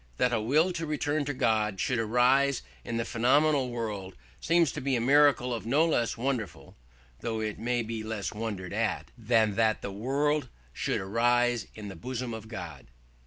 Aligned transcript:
"That 0.17 0.33
a 0.33 0.41
will 0.41 0.73
to 0.73 0.87
return 0.87 1.25
to 1.25 1.33
God 1.35 1.79
should 1.79 1.99
arise 1.99 2.63
in 2.83 2.97
the 2.97 3.05
phenomenal 3.05 3.69
world 3.69 4.15
seems 4.39 4.71
to 4.71 4.81
be 4.81 4.95
a 4.95 4.99
miracle 4.99 5.59
no 5.61 5.85
less 5.85 6.17
wonderful 6.17 6.75
(though 7.19 7.39
it 7.39 7.63
be 7.63 8.01
less 8.01 8.31
wondered 8.33 8.73
at) 8.73 9.11
than 9.15 9.53
that 9.57 9.83
the 9.83 9.91
world 9.91 10.49
should 10.73 10.99
arise 11.01 11.67
in 11.75 11.89
the 11.89 11.95
bosom 11.95 12.33
of 12.33 12.47
God." 12.47 12.87